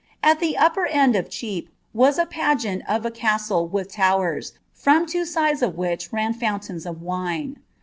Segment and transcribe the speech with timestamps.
[0.23, 4.41] At the upper end of Chepe was a pageant of a caette with ram,
[4.73, 7.57] from two sides of which ran fountains of wine.